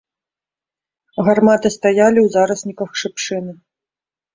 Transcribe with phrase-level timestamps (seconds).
[1.29, 3.51] Гарматы стаялі ў зарасніках шыпшыны.